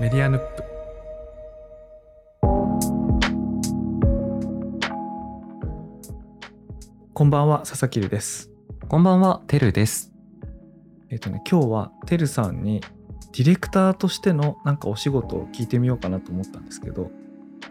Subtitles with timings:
[0.00, 0.64] メディアヌップ
[7.12, 8.50] こんばんは佐々木です
[8.88, 10.12] こんばんは、てるです。
[11.10, 12.80] えっ、とね今日はてるさんに
[13.32, 17.10] ディレクターとしてのなんかお仕事を聞いてみようかなと思ったんですけど、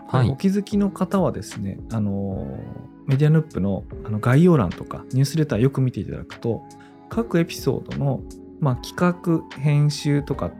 [0.08, 0.30] はい。
[0.30, 6.64] お気づきの方はですねあのーメディアヌップのあの概要欄とかニュースレターよく見ていただくと
[7.10, 8.22] 各エピソードの、
[8.60, 10.52] まあ、企画編集とか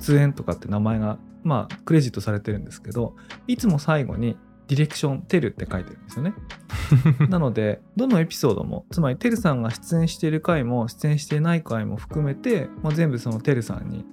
[0.00, 3.14] 出演とかって名前が、まあ、クレジットされてるんですけど
[3.46, 4.36] いつも最後に
[4.68, 6.34] ディレクションテルって書いてるんですよね。
[7.28, 14.06] なのでどのエピソードもつまりてるさんが出演している回も出演していない回も含めて、まあ、全部そのてるさんに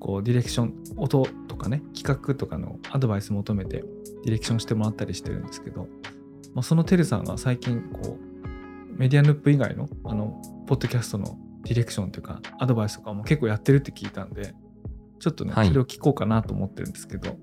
[0.00, 3.84] こうディレクション音とかね企画とかのアドバイス求めて
[4.24, 5.88] ディレクションしてもらったりしてるんですけど、
[6.54, 14.54] まあ、そのてるさんが最近こうメディアヌップ以外のあのポッドキャストのディレクションというかアドバイスとかも結構やってるって聞いたんで
[15.18, 15.68] ちょっとね、はい。
[15.68, 17.36] それを聞こうかなと思ってるんですけど。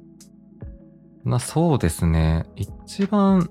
[1.23, 2.45] まあそうですね。
[2.55, 3.49] 一番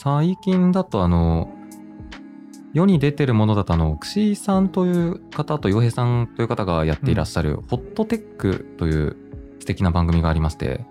[0.00, 1.52] 最近だとあの、
[2.72, 9.16] 世に出てるものだとあの、くしさんという方と洋平さんという方がやっていらっしゃる、ホットテックという
[9.60, 10.84] 素敵な番組がありまして、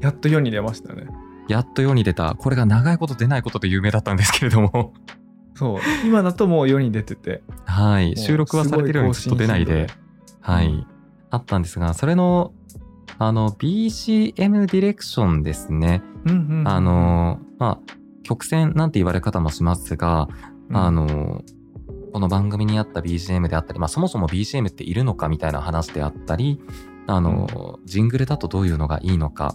[0.00, 1.06] やっと世に出ましたね。
[1.48, 4.92] やっと世に出た、これが長いこと出ないことで有名だったんですけれども、
[5.54, 5.80] そう。
[6.06, 7.42] 今だともう世に出てて。
[7.66, 8.12] はい。
[8.12, 9.88] う収録はされてるのにずっと出ないで、
[10.40, 10.86] はい、うん
[11.30, 12.52] あったんですが、それの、
[13.18, 16.02] あの、BCM ディレクションですね。
[16.26, 17.92] うんうんうんあのまあ
[18.22, 20.28] 曲線なんて言われ方もしますが、
[20.68, 20.76] うん。
[20.76, 21.42] あの
[22.12, 26.60] この番組にあった BGM であったり、まあ、そもそも BGM っているのかみたいな話であったり
[27.06, 29.54] あの、ジングルだとどういうのがいいのか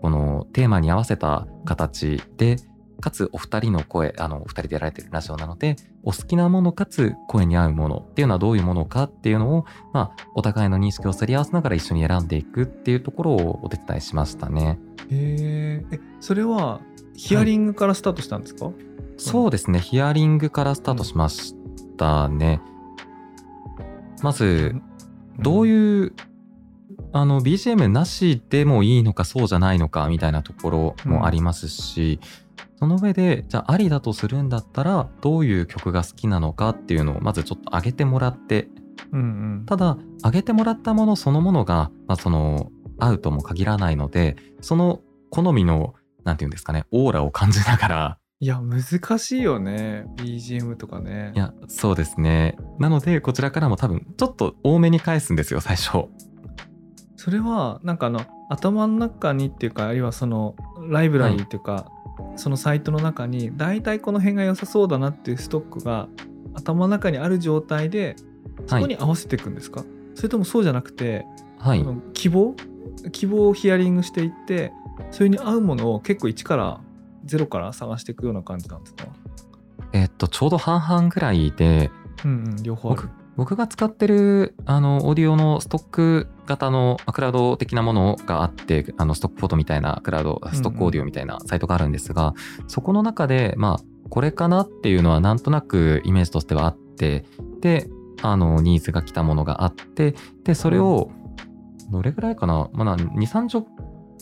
[0.00, 2.56] このテーマに合わせた形で
[3.00, 14.78] かつお二人の声あのお二人でやられてるラジオなのでお好きなものかつ声に合うものっていうのはどういうものかっていうのを、まあ、お互いの認識をすり合わせながら一緒に選んでいくっていうところをお手伝いしましたね。
[15.10, 15.94] へー。
[15.96, 16.80] えそれは
[17.14, 18.70] ヒアリングからスタートしたんですか、
[19.16, 21.54] そうですね、ヒアリングからスタートしまし
[21.96, 22.62] たね。
[24.22, 24.74] まず、
[25.38, 26.12] どういういう、
[27.12, 32.20] あの、BGM なしでもいいのかそうじゃないのかみたいなところもありますし、
[32.78, 38.68] その上で、じゃあありだとするんだったら、どういう曲が好きなのかっていうのをまずちょっと上げてもらって、
[39.12, 39.24] うんう
[39.62, 45.00] んただ、上げてもらったものそのものが、まあ、その、合うとも限らないので、その
[45.30, 45.94] 好みの、
[46.24, 52.56] なんていうんですかね、オーラを感じながら、いや難しいよね BGM とかねいや、そうですね。
[52.78, 56.08] なので、こちらからも多分、ちょっと多めに返すんですよ、最初。
[57.22, 60.56] それはなんかあの頭の中にっていうかあるいはその
[60.88, 61.92] ライブラリーっていうか、
[62.36, 66.08] そのサイトの中に大体この辺が良さそうだなっていうストックが
[66.54, 68.16] 頭の中にある状態で
[68.66, 71.26] そこに合わせていくんですか、それともそうじゃなくて、
[71.58, 71.84] はい。
[72.14, 72.54] 希望？
[73.12, 74.72] 希望をヒアリングしていって
[75.10, 76.80] それに合うものを結構1から
[77.26, 79.04] 0から探していくような感じなんですか？
[79.92, 81.90] えっと、ちょうど半々ぐらいで、
[82.24, 92.34] うんうん両方ある僕僕が使ってる、あの、オーディオのストック型のまあクラウド的なものがあって、あの、ストックフォトみたいなクラウド、ストックオーディオみたいなサイトがあるんですが、
[92.68, 97.24] そこの中で、まあ、これかなっていうのはなんとなくイメージとしてはあって、
[97.62, 97.88] で、
[98.22, 100.14] あの、ニーズが来たものがあって、
[100.44, 101.10] で、それを、
[101.90, 102.68] どれぐらいかな？
[102.72, 103.64] まあ、2、30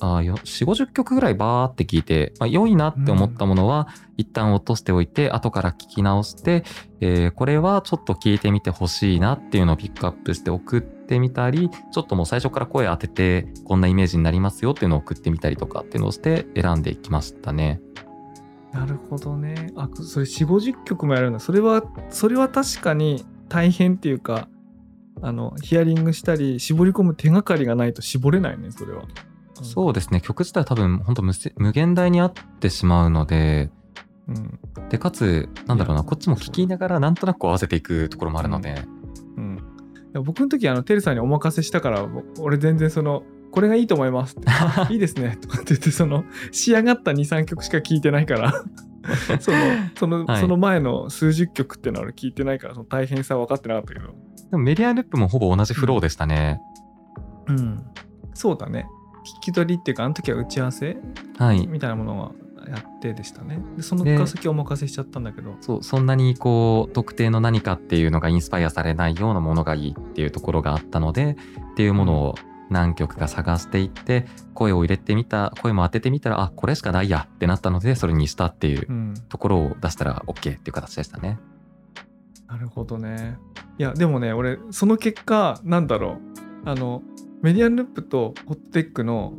[0.00, 6.64] あよ4、50曲ぐらいバーって聞いて、まあ、良いなって思ったものは、一旦落としておいて、後から聞き直して、
[7.00, 17.80] えーこれはちょっと聞いてみてほしいなっていうのをピックアップして送ってみたり、ちょっともう最初から声当てて、こんなイメージになりますよっていうのを送ってみたりとかっていうのをして選んでいきましたね。
[18.72, 19.72] なるほどね。
[19.76, 21.38] あ、それ4、50曲もやるんだ。
[21.38, 24.48] それは、それは確かに大変っていうか、
[25.22, 29.04] あの、ヒアリングしたり、絞り込む手がかりがないと絞れないね、それは。
[29.64, 30.20] そうですね。
[30.20, 33.70] 曲自体は多分本当無せ無限大にあってしまうので、
[34.28, 34.58] うん。
[34.88, 38.84] で、かつ、なんだろうな、こっちも聞きながらなんとなく合わせていくところもあるので、
[39.36, 39.56] うん。
[39.56, 44.46] いや僕の時、あの、テルさんにお任せしたから、ぼ俺全然その、これがいいと思いますって。
[44.48, 45.38] あ いいですね。
[45.40, 48.52] とかって言って、その、仕上がった2、3曲しか聞いてないから、
[49.40, 49.58] その、
[49.96, 54.08] その、はいその前の数十曲ってのは俺聞いてないから、その大変さは分かってなかったけど。
[54.50, 56.60] でもメディアループもほぼ同じフローでしたね。
[57.46, 57.82] うん。
[58.34, 58.86] そうだね。
[59.36, 60.96] 聞き取りっていうか、あの時は打ち合わせ
[61.38, 61.66] はい。
[61.66, 62.32] みたいなものは
[62.68, 63.60] やってでしたね。
[63.76, 65.56] でそのでから先お任せしちゃったんだけど。
[65.60, 71.36] そう、そんなにこう、特定の何かっていうのがインスパイアされないようなものがいいっていうところがあったので、
[71.72, 72.34] っていうものを
[72.70, 79.14] 何曲か探していって、声を入れてみた、声も当ててみたら、あ、これしかないやってなったので、それにしたっていううん。
[79.28, 81.38] ところを出したら OK っていう形でしたね。
[82.46, 83.38] なるほどね。
[83.78, 86.18] いや、でもね、俺、その結果、なんだろ
[86.64, 86.68] う。
[86.68, 87.02] あの、
[87.42, 89.34] メディアンループとホットテックの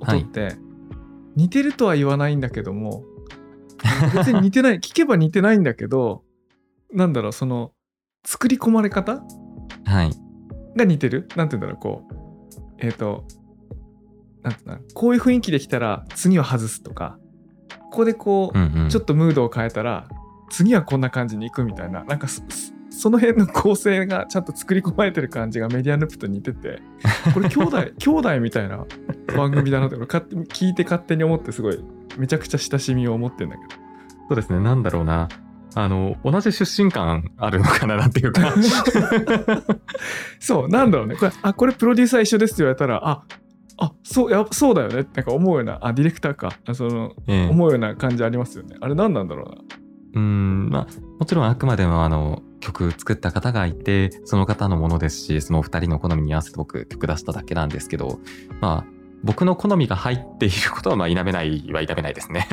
[0.00, 0.56] 音って
[1.36, 3.04] 似てるとは言わないんだけども、
[4.14, 6.22] 別に似てない 聞けば似てないんだけど
[6.92, 7.72] なんだろうその
[8.24, 9.22] 作り込まれ方
[9.84, 10.10] はい。
[10.76, 11.28] が似てる？
[11.36, 12.14] なんて言うんだろうこう
[12.78, 13.24] えっ、と
[14.42, 17.18] なんて言うんだろうこういう雰囲気できたら次は外すとか
[17.90, 18.88] ここでこう、うんうん。
[18.88, 20.08] ちょっとムードを変えたら
[20.50, 22.26] 次はこんな感じに行くみたいななんか
[22.92, 26.80] その辺の構成がちゃんと作り込まれてる感じがメディアループと似てて
[27.32, 28.84] これ兄弟 兄弟みたいな
[29.36, 31.84] 番組だなって聞いて勝手に思ってすごい
[32.18, 33.82] めちゃくちゃ親しみを持ってんだけど。
[34.28, 35.28] そうですね、なんだろうな。
[35.74, 38.54] あの、同じ出身感あるのかななんていうか。
[40.38, 41.16] そうなんだろうね。
[41.16, 43.24] これあこれプロデューサー一緒ですって言われたらあ
[43.78, 45.00] あそうやそうだよね。
[45.00, 46.52] ってなんか思うようなあディレクターか。
[46.66, 47.48] あそのええ。
[47.48, 48.76] 思うような感じありますよね。
[48.80, 49.81] あれ何なんだろうな
[50.14, 50.86] うん、まあ、
[51.18, 58.20] もちろんあくまでもあの、曲作った方がいて、その方のものですし、そのお二人の好みに合わせて僕曲出しただけなんですけど、
[58.60, 58.92] まあ、
[59.24, 62.46] 僕の好みが入っていることは、まあ、否めないは否めないですね。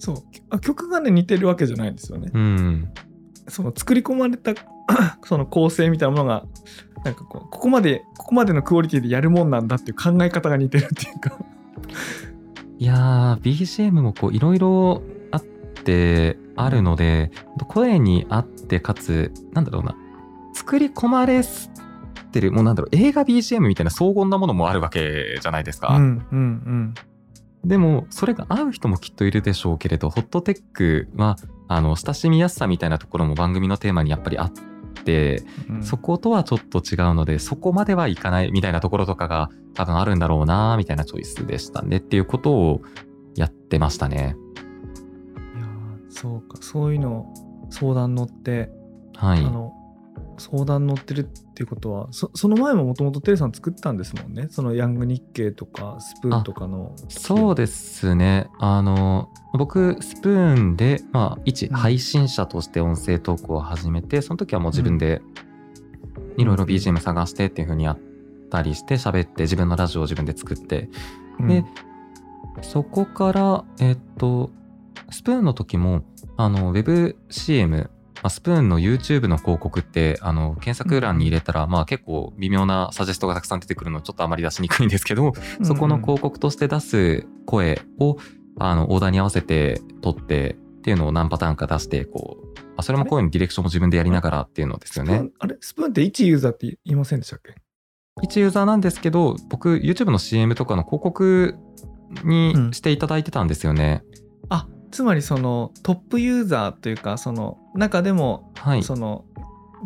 [0.00, 0.16] そう
[0.50, 2.92] あ曲がね似てるわけじゃないんですよねうん。
[3.48, 4.54] その作り込まれた
[5.26, 6.44] その構成みたいなものが
[7.04, 11.36] なんかこうここまでここまでのクオリティでやるもんなんだっていう考え方が似てるっていうか
[12.78, 15.17] いやー、BGM もこう、いろいろあ
[15.78, 17.30] って、あるので、
[17.68, 19.96] 声に合って、かつ、なんだろうな、
[20.54, 21.42] 作り込まれ
[22.32, 25.96] てる、もうなんだろう、映画 BGM みたいな荘厳なものもあるわけじゃないですか。
[25.96, 26.94] うんうん
[27.64, 31.36] でも、それが合う人もきっといるでしょうけれど、ホットテックは、
[31.66, 34.52] あの、親しみやすさみたいなところも番組のテーマにやっぱりあっ
[35.04, 42.82] て、うんそことはちょっと違うので、そこまではいかないみたいなところとかが多分あるんだろうな、みたいなチョイスでしたねっていうことを
[43.36, 44.36] やってましたね。
[46.10, 47.32] そうかそういうの
[47.70, 48.70] 相談乗って、
[49.14, 49.38] はい。
[49.38, 49.74] あの
[50.38, 54.46] 相談乗ってるっていうことはそその前ももともとテレさん作ったんですもんね。
[54.50, 56.94] そのヤング日経とかスプーンとかの。
[57.08, 58.48] そうですね。
[58.58, 61.76] あの、僕、スプーンで、まあ、一うん。
[61.76, 65.20] 配信者として音声トークを始めて、その時はもう自分で
[66.36, 67.98] いろいろ BGM 探してっていう風にやっ
[68.50, 70.88] たりして、喋って、自分のラジオを自分で作って、
[71.40, 71.48] うん。
[71.48, 71.64] で、
[72.62, 74.50] そこから、えっと、
[75.10, 76.04] スプーンの時も、
[76.36, 77.90] あの、WebCM、ま
[78.24, 88.16] あスプーンの YouTube の広告って、あの、検索欄に入れたら、まあ結構微妙なサジェストがたくさん出てくるの、ちょっとあまり出しにくいんですけど、そこの広告として出す声を、
[88.58, 95.30] あの、オーダーに合わせて撮ってっていうのを何パターンか出して、こう、まあ、それも声のディレクションも自分でやりながらっていうのですよね。
[95.38, 95.56] あれ？
[95.60, 97.54] スプーンって1ユーザーって言いませんでしたっけ？
[98.22, 101.54] 一ユーザーなんですけど、僕、YouTube の CM とかの広告
[102.24, 102.72] にうん。
[102.72, 104.02] していただいてたんですよね。
[104.04, 104.27] あ
[104.90, 108.82] つまりそのトップユーザーというかその中でもはい。
[108.82, 109.24] その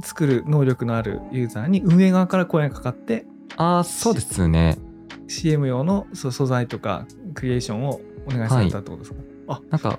[0.02, 3.26] 作る能力のあるユーザーに運営側から声がかかって
[3.56, 4.78] ああ、そうですね。
[5.28, 9.98] CM 用の素材とかクリエーションをお願いされたってことですか、なんか、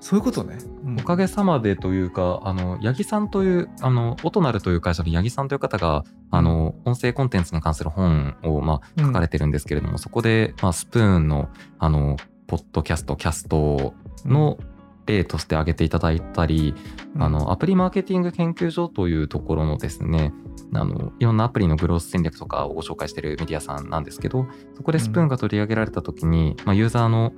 [0.00, 1.00] そういうことね、うん。
[1.00, 11.48] おかげさまでというか、あの、八木さんという、あの、オトナルという会社の八木さんという方が、あの、音声コンテンツに関する本を、まあ、書かれてるんですけれども、そこで、まあ、スプーンの、
[11.78, 12.16] あの、
[12.46, 13.94] ポッドキャスト、キャスト
[14.28, 14.58] の
[15.06, 16.74] 例として挙げていただいたり、
[17.14, 17.22] うん。
[17.22, 20.32] あの、アプリマーケティング研究所というところのですね、
[20.74, 27.32] あの、いろんなアプリのグロース戦略とかをご紹介しているメディアさんなんですけど、そこでスプーンが取り上げられたときに、まあ、ユーザーの、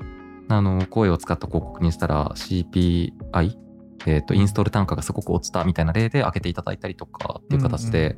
[0.48, 3.56] あの、声を使った広告にしたら CPI、
[4.06, 8.16] えっ、と、インストール単価がすごく落ちたみたいな例で挙げていただいたりとかっていう形で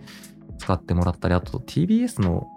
[0.58, 2.48] 使ってもらったり、あと TBS の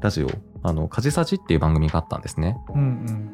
[0.00, 0.30] ラジオ、
[0.62, 2.56] あの、カジサジっていう番組があったんですね。
[2.74, 3.30] うんうん。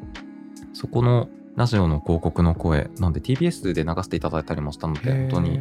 [0.73, 5.59] そこのラジオの広告の声、なんで TBS で流していただいたりもしたので、本当に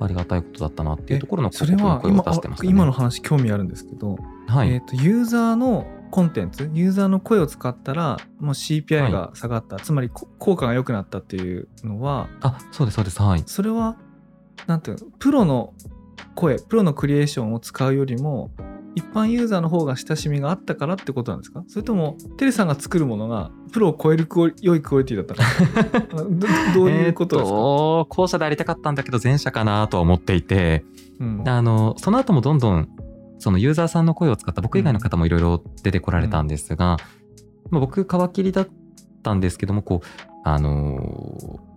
[0.00, 2.70] ありがたいことだったなっていうところのそれ広告の声をは今出してましたね。
[2.70, 4.70] 今の話興味あるんですけど、はい。
[4.72, 13.20] えー、とユーザーのコンテンツユーザーの声を使ったらもう CPI が下がった、つまりこ効果が良くなったっていうのはあ、そうです、そうです。
[13.20, 13.42] はい。
[13.44, 13.98] それは
[14.66, 15.74] なんていうのプロの
[16.34, 18.52] 声プロのクリエーションを使うよりも
[18.94, 21.64] 一般ユーザーの方が親しみがあったからってことなんですか？
[21.68, 27.60] それともテレさんが作るものがプロを超えるクオリ良いクオリティだったかど どういうことですか、え
[28.08, 30.84] 後者でありたかったんだけど前者かなとは思っていて、
[31.20, 31.48] うん。
[31.48, 32.88] あの、その後もどんどん、
[33.38, 36.96] そのユーザーさんの声を使った僕以外の方もいろいろ出てこられたんですが、
[37.70, 38.68] まあ、僕皮切りだっ
[39.22, 40.06] たんですけども、こう、
[40.44, 41.70] あのー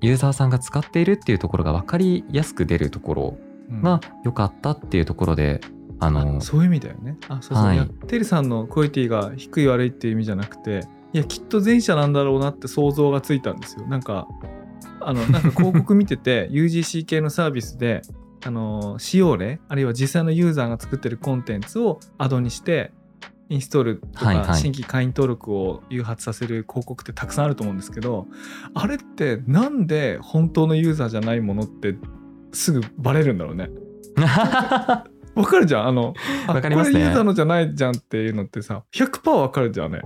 [0.00, 3.38] ユーザーさんが使っているっていうところが分かりやすく出るところ
[3.70, 3.80] うん。
[3.82, 5.62] が良かったっていうところで、
[6.00, 7.16] あのあそういう意味だよね。
[7.28, 13.86] あそうそう、はいテリさんのクオリティが低い悪いっていう意味じゃなくていやきっと前者なんだろうなって想像がついたんですよ。
[13.86, 14.28] なんか
[15.00, 18.02] あのなんか広告見てて UGC 系のサービスで
[18.44, 22.92] あの使用例あるいは実際のユーザーが作ってるコンテンツをアドにして
[23.48, 28.26] インストールとはいはいか新規会員登録を誘発させる広告ってたくさんあると思うんですけど
[28.74, 31.96] あれってなんで本当のユーザーじゃないものって
[32.52, 33.70] すぐバレるんだろうね。
[35.34, 35.86] わかるじゃん。
[35.88, 36.14] あの
[36.46, 36.94] かりますね。
[36.94, 40.00] これユーザーのじゃないじゃんっていうのってさ100%わかるじゃんね。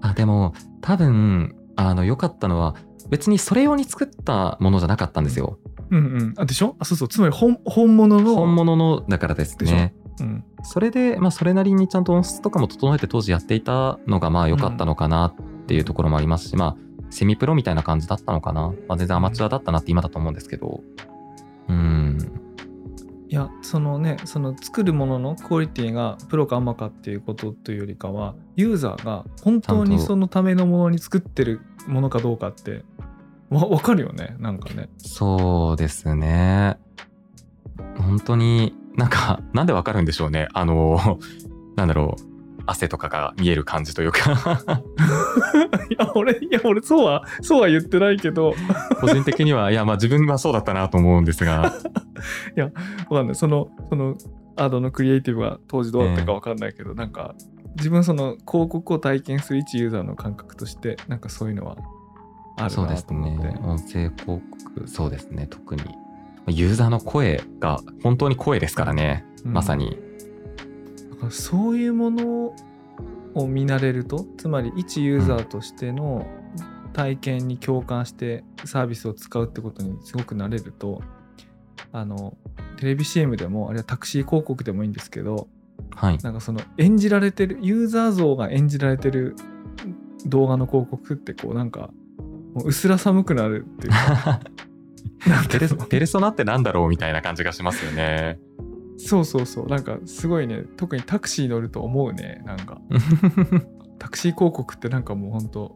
[0.00, 2.74] あでも多分あの良かったのは
[3.08, 5.58] 別にそれ用に作ったものじゃなかったんですよ。
[5.90, 6.76] うんうん、あでしょ？
[6.78, 7.08] あそうそう。
[7.08, 9.94] つまり本本物の本物のだからですね。
[10.20, 15.34] うん、それで、まあ、それなりにちゃんと音質とかも整えて当時やっていたのがまあ良かったのかなっ
[15.66, 16.76] ていうところもありますし、まあ
[17.08, 20.80] セミプロみたいな感じだったのかな、まあ、全然アマチュアだったなって今だと思うんですけど。
[21.68, 22.39] うん
[23.30, 32.82] いやそのねその作るもののクオリティがプロかアマかっていうことというよりかはユーザーが本当にそのためのものに作ってるものかどうかって
[33.48, 34.88] わ分かるよねなんかね。
[34.98, 36.76] そうですね。
[37.98, 40.48] 本当になんかなんでわかるんでしょうね。
[40.52, 41.20] あの
[41.76, 42.29] なんだろう
[42.66, 44.30] 汗とかが見える感じというか。
[45.90, 48.54] いや俺いや俺そうはそうは言ってないけど。
[49.00, 51.72] 個人的にはいやまあ自分はそうだったなと思うんですが。
[53.10, 53.34] わかんない。
[53.34, 54.16] そのその
[54.56, 57.34] アドのクリエイティブが当時どうだったかわかんないけど、なんか
[57.76, 61.76] 自分その広告を体験する一ユーザーの感覚としてなんかそういうのは
[62.56, 63.48] あるそうですなと思って。
[63.48, 63.60] ね。
[63.62, 64.42] 音声広告
[64.86, 65.82] そうですね特に。
[66.46, 69.52] ユーザーの声が本当に声ですからね、うん。
[69.52, 69.90] まさに。
[69.90, 70.09] だ
[71.20, 72.54] からそういうもの
[73.34, 76.26] を見慣れるとつまり一ユーザーとしての
[76.92, 81.02] 体験に共感してサービスを使うってことにすごく慣れると
[81.92, 82.36] あの
[82.76, 85.48] テレビ CM でもあるいはタクシー広告でもいいんですけど
[85.94, 86.18] はい。
[86.18, 89.36] なんかその演じられてるユーザー像が演じられてる
[90.26, 91.90] 動画の広告ってこうなんか
[92.54, 94.40] もう薄ら寒くなるっていうか。
[95.26, 95.58] なんペ
[96.00, 98.38] レソナってなんだろうみたいな感じがしますよね。
[99.06, 99.66] そうそうそう。
[99.66, 100.62] なんかすごいね。
[100.76, 102.42] 特にタクシー乗ると思うね。
[102.44, 102.80] なんか。
[103.98, 105.74] タクシー広告ってなんかもうほんと。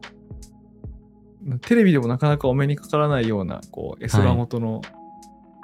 [1.61, 4.81] テレビでもなかなかお目にかからないようなこう絵空元の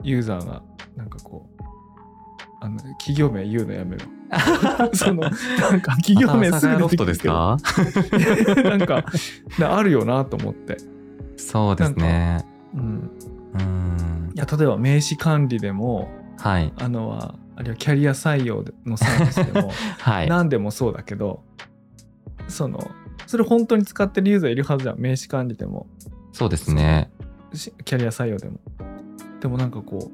[0.04, 0.62] ユーザーが
[0.96, 1.64] なんかこう、
[2.60, 4.06] あの企業名言うのやめろ。
[4.94, 7.58] そのなんか企業名すぐ出てくるけど。
[7.58, 9.04] ですかなんか
[9.60, 10.78] なあるよなと思って、
[11.38, 12.46] そうですね。
[12.74, 13.12] うん、
[13.54, 14.32] うん。
[14.36, 16.74] いや例えば名刺管理でもはい。
[16.78, 20.28] あのはあるいはキャリア採用のサービスでも はい。
[20.28, 21.44] 何でもそうだけど
[22.48, 22.90] その
[23.28, 25.00] それ本当に使ってるユーザーいるはずじゃん。
[25.00, 25.88] 名刺管理でも。
[26.34, 27.12] そうですね。
[27.54, 28.60] しキャリア採用でも。
[29.40, 30.12] でもなんかこ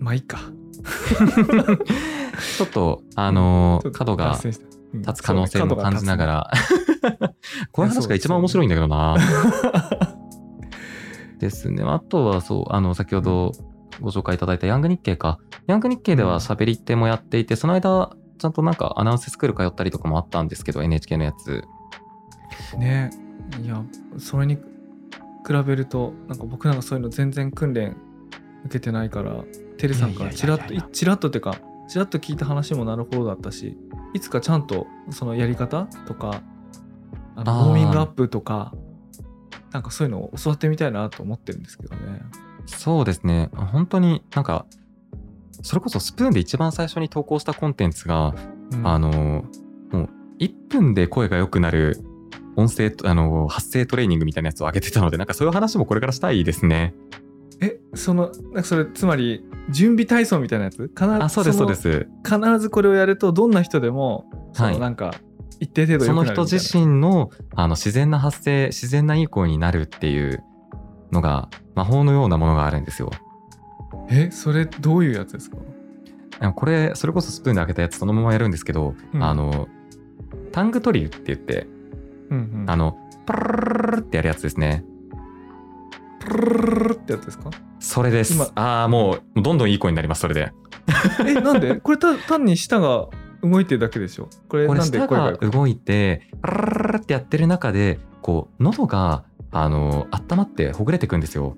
[0.00, 0.40] うまあいいか。
[2.58, 4.60] ちょっとあのちょっと角が立
[5.14, 6.50] つ可能性も感じながら。
[7.70, 9.16] こういう話が一番面白いんだけどな。
[11.38, 11.84] ですね。
[11.84, 13.52] あとはそう、あの、先ほど
[14.00, 15.38] ご紹介いただいたヤング日経か。
[15.66, 21.64] ヤング日経では喋り手もやっていて、その間、ちゃんとなんかアナウンススクール通ったりとかもあったんですけど、NHK のやつ。
[22.78, 23.10] ね
[23.62, 23.82] いや
[24.18, 27.96] それに比べるとなんか僕なんかそういうの全然訓練
[28.64, 29.44] 受けてないから
[29.76, 31.58] テレさんからチラッといやいやいやいやチラッとってか
[31.88, 33.76] チラッと聞いた話もなるほどだったし
[34.14, 36.42] いつかちゃんとそのやり方とか
[37.36, 38.72] あのウォーミングアップとか
[39.72, 42.22] なんかそういうのを教わってみたいなと思ってるんですけどね。
[42.66, 43.50] そうですね。
[43.54, 44.66] 本当になんか、
[45.62, 48.34] それこそスプーンで一番最初に投稿したコンテンツが、
[48.72, 49.10] うんあの、
[49.90, 52.00] もう1分で声が良くなる
[52.56, 56.94] 音声と、あの、発声トレーニングみたいなやつを上げてたので、なんかそういう話もこれからしたいですね。
[57.60, 60.88] えそのなんかそれつまり準備体操みたいなやつ？
[60.88, 62.08] 必ずあ、そうです、そうでのす。
[62.24, 65.14] 必ずこれをやるとどんな人でもそはいのなんか
[65.60, 70.42] 一定程度その人自身のあの自然な発声、自然ないい声になるっていう
[71.14, 73.10] のが、魔法のようなものがあるんですよ。
[74.10, 75.56] えそれどういうやつですか？
[76.54, 79.68] これ、それこそスプーンで開けたやつそのままやるんですけど、うんあの、
[80.52, 81.66] タングトリルって言って、
[82.30, 84.84] うんうんあの、プルルルルルってやるやつですね。
[86.20, 88.50] プルルルルルってやつですかそれです今。
[88.54, 90.52] ああ、もう、どんどんいい声になります、それで。
[91.24, 93.08] えなんでこれた単に舌が
[93.42, 101.56] 動いてるだけでしょこれこれ、なんで舌が動いて、プルルルルルってやってる中で、こう、喉が、あの、温まってほぐれていくんですよ。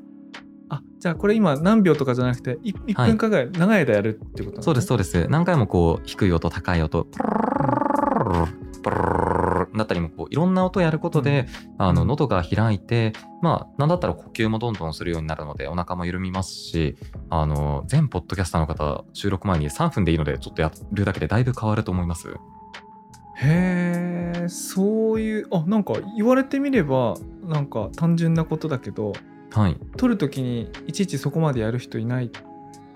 [0.68, 5.26] あじゃあこれ今何秒とかじゃなくて 1, はい分間ぐらい長い間やるってことなんそうです、そうです。
[5.28, 11.46] 何回もこう、低い音、高い音、プルルルだったりも、こう、いろんな音をやることで、
[11.78, 16.96] あの、うん喉が開いて、まあ、なんだったら呼吸もどんどんするようになるので、お腹も緩みますし、
[17.30, 22.28] あの、全ポッドキャスターの方、収録前に3分でいいので、ちょっとやるだけでだいぶ変わると思います。
[23.38, 29.12] へえそういうあなんか言われてみればなんか単純なことだけど
[29.52, 29.76] はい。
[29.96, 32.30] 撮るときにいちいちそこまでやる人いない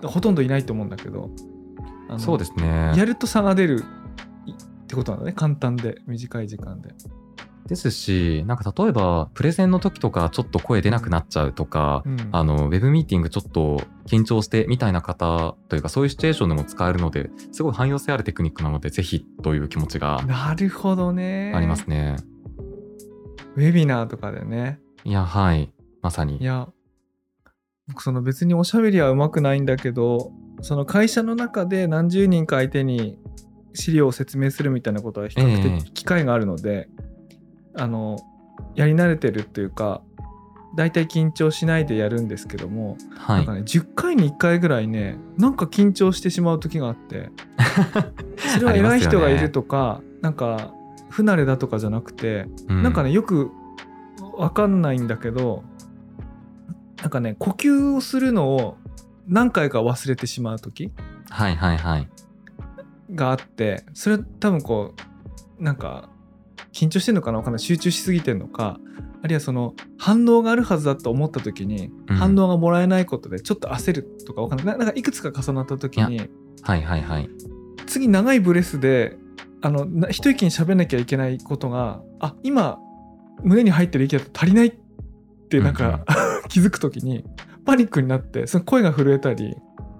[0.02, 1.30] ほとんどいないと思うんだけど
[2.18, 2.92] そうですね。
[2.96, 6.90] やると差が出るってことなんだね簡単で短い時間で。
[7.70, 21.52] ですし、なんか例えば、プレゼンの時とかちょっと声出なくなっちゃうとか、うんあの、ウェブミーティングちょっと緊張してみたいな方というか、そういうシチュエーションでも使えるので、すごい汎用性あるテクニックなので、ぜひという気持ちがなるほどね。
[21.54, 22.16] ありますね。
[23.56, 24.80] ウェビナーとかでね。
[25.04, 25.72] いや、はい。
[26.02, 26.44] まさにい。
[26.44, 26.68] や
[27.90, 33.18] 僕その別におしゃべりはうまくないんだけどその会社の中で何十人か相手に
[33.74, 36.88] 資料を説明するみたいなことは比較ええ的機会があるので、
[37.76, 38.18] あの
[38.74, 40.02] やり慣れてるっていうか
[40.76, 43.54] 大体緊張しないでやるんですけども、はいなんか。
[43.54, 47.30] ね10回に1回ぐらいねなんか緊張してしまう時があって
[48.54, 50.74] それは偉い人がいるとか、なんか
[51.10, 53.50] 不慣れだとかじゃなくて、うなんかねよく
[54.36, 55.64] わかんないんだけど
[57.02, 58.78] なんかね呼吸をするのを
[59.26, 60.90] 何回か忘れてしまう時
[61.28, 62.08] はいはいはい。
[63.12, 64.94] があってそれ多分こ
[65.58, 66.08] うなんか
[66.72, 67.38] 緊張してんのかな？
[67.38, 67.60] わかんない。
[67.60, 68.78] 集中しすぎてんのか
[69.22, 72.16] あるいはその反応があるはずだと思った時に、うん。
[72.16, 74.66] 反応がもらえないことでちょっと焦るとかわかんない。
[74.66, 76.30] ななんかいくつか重なった時に
[76.62, 77.28] はいはいはい。
[77.86, 79.18] 次長いブレスで
[79.62, 82.78] あのな一息に喋んなきゃいけないことがあ今
[83.42, 84.74] 胸に入ってる息だと足りないっ
[85.48, 86.04] てなんか、
[86.48, 87.24] 気づく時に
[87.64, 89.56] パニックになってその声が震えたり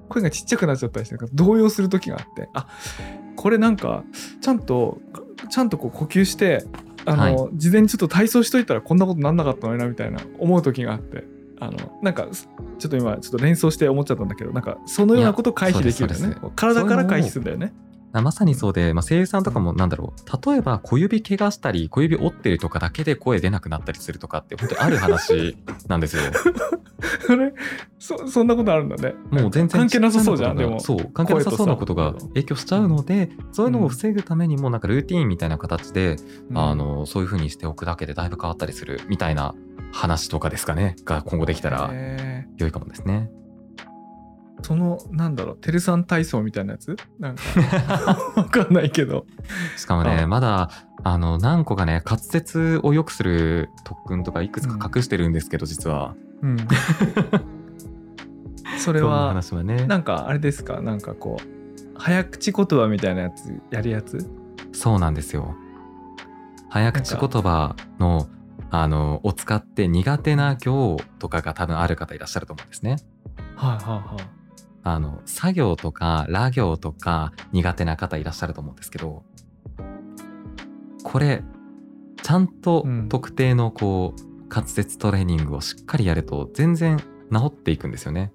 [0.09, 2.67] 声がちっちゃくなっちゃったりして動揺する時があってあ
[3.37, 4.05] これなんか
[4.41, 5.01] ちゃんと
[5.49, 6.65] ちゃんとこう呼吸して
[7.07, 11.25] あの、事前にちょっと体操しといたらこんなことなんなかったのになみたいな思う時があって。
[11.63, 12.27] あのなんか
[12.79, 16.51] ちょっと今ちょっと連想して思っちゃったんだけどなんかそのようなことを回避できるんだよね。
[16.57, 17.75] 体から回避するんだよね。
[17.75, 26.23] あまさにそうで、まあ、声優さんとかもなんだろう、例えば小指怪我したり、小指折ってるとかだけで声出なくなったりするとかって、本当にある話 なんですよ。
[27.27, 27.53] それ
[27.99, 29.15] そそんなことあるんだね。
[29.31, 30.81] もう全然関係なさそうじゃんでも。
[30.81, 36.17] そう、関係なさそうなことが影響しちゃうので、そういうのを防ぐためにも、なんかルーティーンみたいな形で、
[36.51, 36.59] うん。
[36.59, 39.55] あの、そういう風にしておくだけでだいぶ変わったりするみたいな
[39.93, 43.31] 話とかですかね、が今後できたらへ良いかもですね。
[44.61, 46.97] ーそのなんだろうテルさん体操みたいなやつ？
[47.19, 47.43] なんか。
[48.37, 49.27] わかんないけど。
[49.77, 50.71] しかもね、あまだ、
[51.03, 56.15] あの、何個かね、滑舌を良くする特訓とかいくつか隠してるんですけど、実は。
[56.43, 56.57] うん。
[58.79, 59.87] それは話はね。
[59.87, 60.81] なんかあれですか？
[60.81, 64.31] なんかこう早口言葉みたいなやつやるやつ？
[64.73, 65.55] そうなんですよ。
[66.71, 68.29] 早口言葉の、
[68.71, 72.97] あの、を使って苦手な行とかが多分ある方いらっしゃると思うんですね。
[73.57, 74.40] はいはいはい
[74.83, 79.25] あの、作業とか、ら行とか苦手な方いらっしゃると思うんですけど、
[81.03, 81.43] これ、
[82.23, 87.05] ちゃんとうん特定のこう、滑舌トレーニングをしっかりやると全然治
[87.47, 88.33] っていくんですよね。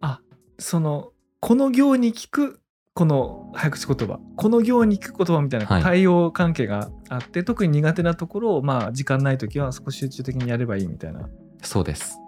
[0.00, 0.20] あ
[0.58, 2.60] そのこの行に聞く
[2.94, 11.28] この早口言葉この行に聞く言葉みたいなはい対応関係があって、特に苦手なところをまあ時間ない時は少し集中的にやればいいみたいな
[11.62, 12.18] そうです。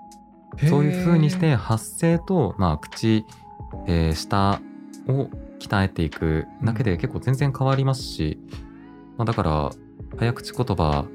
[0.68, 3.24] そういう風にして発声と、まあ、口、
[3.86, 4.60] えー舌
[5.08, 8.38] を鍛えていくだけで結構全然変わりますし、
[9.16, 9.70] まあ、だから
[10.18, 11.06] 早口言葉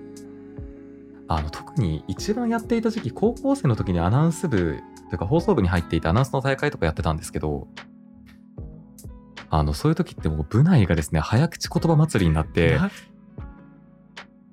[1.28, 7.68] あの特に一番やっていた時期高校生の時にアナウンス部というか放送部に入っていてアナウンスの大会とかやってたんですけど
[9.52, 12.92] あのそういう時ってもう部内がですね早口言葉祭りになってな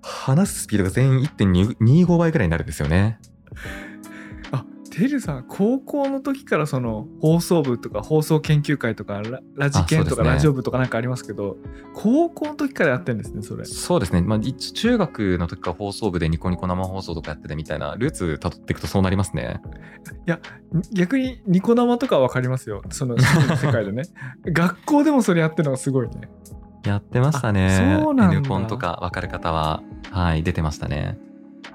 [0.03, 3.19] 話すスピードが全員1.25倍ぐらいになるんですよね。
[4.97, 11.59] あてるさん高校の時からその放送部とか放送研究会とかララジ研とかラジオ部とかなんかありますけど
[11.95, 13.65] 高校の時からやってるんですねそれ。
[13.67, 19.61] そうですね、まあ、一中学の時から放送部でニコニコ生放送とかやっててみたいなルーツたどっていくとそうなりますね。
[20.93, 22.83] 逆にニコ生とかは分かりますよ。
[22.91, 24.05] その世界でね。
[24.51, 26.31] 学校でもそれやってるのがすごいね。
[26.85, 27.99] やってましたね。
[27.99, 28.37] あそうなんだ。
[28.39, 31.19] N コンとか分かる方は、はい、出てましたね。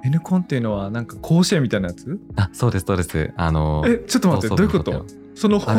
[0.04, 2.20] N コンっていうのはなんか甲子園みたいなやつ？
[2.36, 3.34] あ、そうです、そうです。
[3.38, 5.06] あの、えちょっと待って放どういうこと？
[5.34, 5.70] そのそ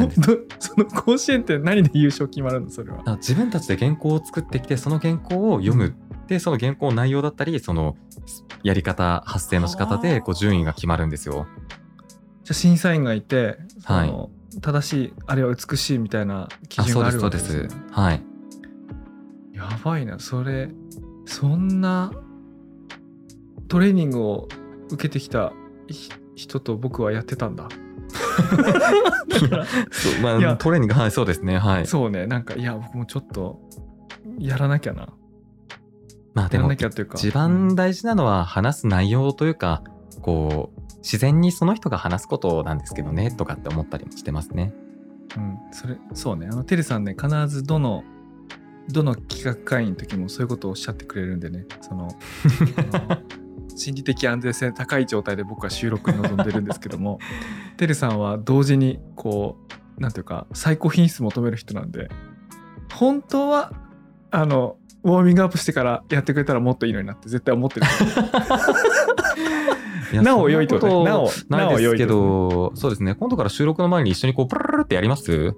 [0.77, 2.71] の甲子園って何で優勝決まるの？
[2.71, 3.03] それは。
[3.05, 5.95] あ自分たちで原稿を作ってきて、その原稿を読む。
[6.27, 7.97] で、その原稿の内容だったり、その
[8.63, 11.47] やり方、発声の仕方でこう順位が決まるんですよ。
[12.45, 14.09] じゃあ審査員がいてそはい。
[14.09, 17.93] の、正しいあれは美しいみたいな基あ、準があそうです、そうでるわけです、すね。
[17.93, 18.23] はい。
[19.53, 20.19] やばいな。
[20.19, 20.71] それ
[21.27, 22.11] そんな
[23.73, 24.49] トレーニングを
[24.91, 25.55] 受けてきた
[25.89, 27.71] ひ人と僕はやってたんだ
[29.91, 31.57] そうまあ、トレーニング、はい、そうですね。
[31.57, 31.87] はい。
[31.87, 33.63] そうねなんかいや僕もちょっと
[34.39, 35.09] やらなきゃな
[36.35, 39.83] まあ、でもやらな、きゃっていうか一番大事なのは話す内容というか、
[40.21, 44.75] こう、自然にその人が話すことなんですけどね、とかって思ったりもしてますね。
[45.35, 48.05] うん、それそうねあのてるさんね必ずどの
[48.91, 52.09] どの企画会議の時もそういうことをおっしゃってくれるんでねその
[53.77, 57.19] 心理的安全性高い状態で僕は収録に臨んでるんですけども
[57.77, 59.57] てるさんは同時にこ
[59.99, 62.09] うなんていうか最高品質求める人なんで
[62.93, 63.73] 本当は
[64.31, 67.87] あのウォーミングアップしてからやってくれたらもっといいのになって絶対思ってる
[70.23, 73.15] なお良いってことねなおないですけど、そうですね。
[73.15, 75.55] 今度から収録の前に一緒にこう、プルルルってやります？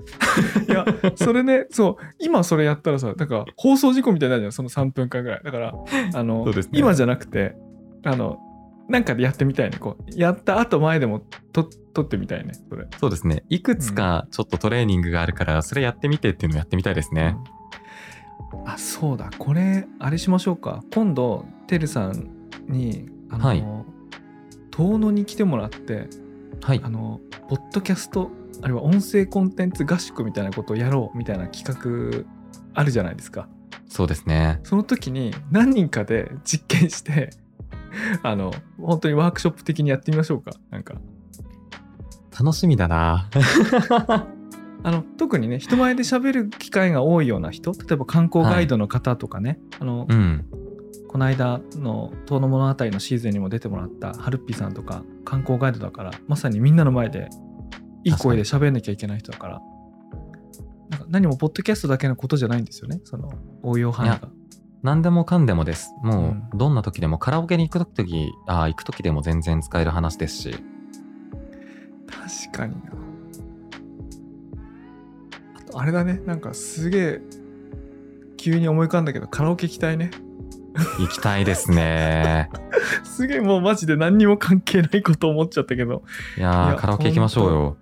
[0.68, 0.84] いや、
[1.16, 5.40] それね、そう、今それやったらさ、なんか放送事故みたいになるじゃん、その3分間ぐらい。
[5.44, 5.74] だから、
[6.14, 6.52] あの、ね。
[6.72, 7.56] 今じゃなくて、
[8.04, 8.38] あの、
[8.88, 9.78] なんかでやってみたいね。
[9.78, 11.20] こう、やった後前でも
[11.52, 12.86] と撮ってみたいね、それ。
[12.98, 13.44] そうですね。
[13.48, 17.36] いくつかちょっとトレーニングがあるから、それやってみてっていうのをやってみたいですね。
[17.48, 17.64] うん
[18.66, 19.30] あ、そうだ。
[19.36, 20.82] これ、あれしましょうか。
[20.94, 22.30] 今度、てるさん
[22.68, 23.64] に、あの、はい
[24.70, 26.08] 遠野に来てもらって、
[26.60, 26.90] はいあ。
[26.90, 32.24] の、ポッドキャスト、あるいは音声コンテンツ合宿みたいなことをやろうみたいな企画
[32.74, 33.48] あるじゃないですか。
[33.88, 34.58] そうですね。
[34.64, 37.30] その時に何人かで実験して、
[38.22, 40.52] あの、本当にワークショップ的にやってみましょうか。
[40.70, 40.94] なんか。
[42.38, 43.28] 楽しみだな。
[44.82, 50.44] あの、特にね、人前で喋る機会が多いような人、例えば観光ガイドの方とかね、あの、うん。
[51.08, 57.30] この間の遠野物語のシーズンにも出てもらったハルッピーさんとか観光ガイドだから、まさにみんなの前で
[58.02, 59.62] いい声で喋んなきゃいけない人だから、
[60.90, 64.28] なんか何もポッドキャストだけのことじゃないんですよね、その応用範囲が。
[64.84, 65.94] 何でもかんでもです。
[66.02, 70.50] もうどんな時でもカラオケに行く時、ああ、行く時でも全然使える話ですし。
[72.06, 72.92] 確かにな。
[75.56, 76.20] あとあれだね。
[76.26, 77.20] なんかすげえ
[78.36, 80.10] 急に思い浮かんだけどカラオケ行きたいね。
[80.98, 82.50] 行きたいですね。
[83.04, 86.02] すげえもうマジで何にも関係ないこと思っちゃったけど。
[86.36, 87.76] いやカラオケ行きましょうよ。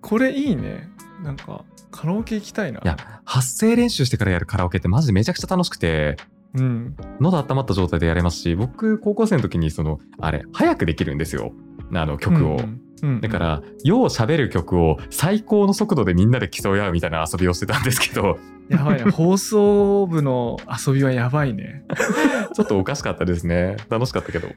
[0.00, 0.88] これいいね。
[1.22, 2.80] なんかカラオケ行きたいな。
[2.80, 6.16] いや、発声練習してからやるカラオケってマジでめちゃくちゃ楽しくて、
[6.54, 11.52] うん喉温まった状態でやれますし、僕、高校生の時に、その、あれ、早くできるんですよ。
[11.92, 12.52] あの、曲を。
[12.52, 12.62] うんうん
[13.02, 21.84] うんだから、よう喋る曲を最高の速度でみんなで競い合うみたいな遊びをしてたんですけど、やばいね 放送部の遊びはやばいね
[22.52, 23.78] ちょっとおかしかったですね。
[23.88, 24.48] 楽しかったけど。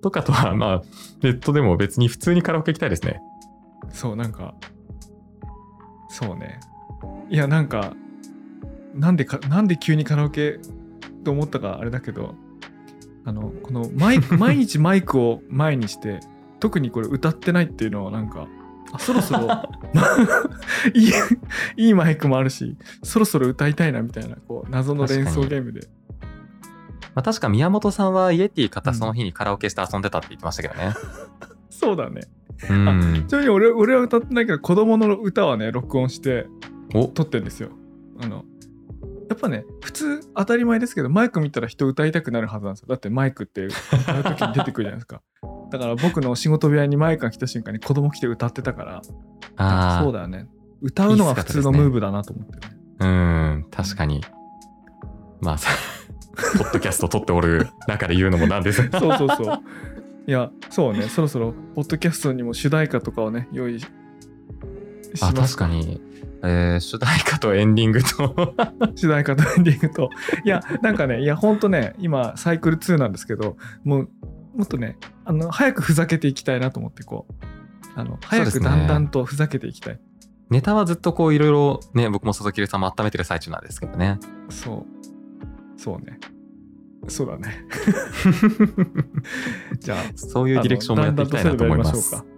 [0.00, 0.82] とかとは、まあ、
[1.22, 3.20] ネットでも別に普通にカラオケ行きたいですね。
[3.90, 4.54] そうなんか
[6.08, 6.60] そうね
[7.28, 7.94] いやなんか
[8.94, 10.58] なんでかなんで急にカラオケ
[11.24, 12.34] と思ったかあれだけど
[13.24, 16.20] あのこのマイク 毎日マイクを前にして
[16.60, 18.46] 特にこれ歌ってないっていうのはなんか
[18.92, 19.48] あそろそろ
[20.94, 21.12] いい
[21.76, 25.88] いいマイクもあるしそろそろ歌いたいなみたいなこう謎の連想ゲームで。
[27.14, 30.94] まあ、確か宮本さんはイエティ買ったその日にカラオケして遊んでたって言ってましたけどね。
[31.70, 32.22] そうだね。
[32.68, 33.24] うん。
[33.28, 33.32] ち。
[33.32, 36.48] なみに俺俺は歌ってないけど子供の歌はね録音して
[36.92, 37.06] お。
[37.06, 37.70] 撮ってんですよ。
[38.20, 38.44] あの
[39.28, 42.88] やっぱね普通当たり前ですけどマイク見たら人歌いたくなるはずなんですよ。
[42.88, 45.22] だってマイクって歌う時に出てくるじゃないですか。
[45.70, 49.02] だから僕の仕事部屋にマイクが来た瞬間に子供来て歌ってたから。
[49.56, 50.48] ああ、そうだよね。
[50.82, 52.68] 歌うのが普通のムーブだなと思って。
[52.68, 54.22] ねうん、確かに。
[55.40, 55.70] まあさ、
[56.58, 58.88] ポッドキャスト撮っておる中で言うのもなんです。
[58.88, 59.00] が。
[59.00, 59.62] そうそうそう。
[60.26, 61.02] いやそうね。
[61.02, 63.86] そろそろポッドキャストにも主題歌とかをね用意し
[65.20, 66.00] あ、ます確かに。
[66.44, 68.54] えー主題歌とエンディングと。
[68.94, 70.10] 主題歌とエンディングと。
[70.44, 74.08] いやなんかねいやほんとね今サイクル2なんですけどもう
[74.56, 77.34] もっとねあの早くふざけていきたいなと思ってこう。
[77.96, 80.00] あの早くだんだんとふざけていきたい。
[80.50, 84.18] ネタはずっとこういろいろね、僕も佐々木さんも温めてる最中なんですけどね。
[84.50, 85.80] そう。
[85.80, 86.18] そうね。
[87.08, 87.64] そうだね。
[89.78, 92.10] じゃあそういうディレクションもやっていきたいなと思います。
[92.12, 92.33] だんだんと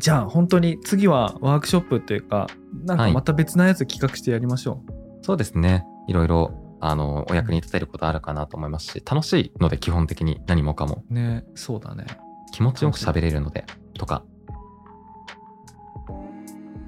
[0.00, 2.48] じゃあ本当に次はワークショップっていうか
[2.84, 5.84] なんかまた別なやつ企画してやりましょう、そうですね。
[6.08, 12.06] いろいろ、あの、お役に立てることあるかなと思いますし、楽しいので基本的に何もかもねそうだね
[12.52, 14.24] 気持ちよく喋れるので、とか。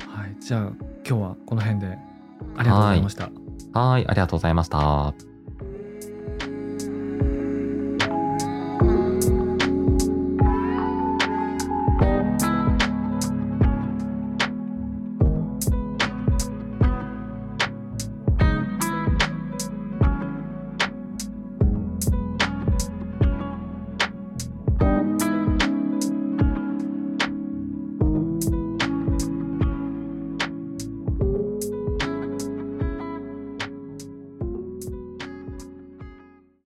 [0.09, 0.61] はいじゃあ
[1.07, 1.99] 今日はこの辺で
[2.57, 3.31] ありがとうございました
[3.75, 5.32] はい、ありがとうございました。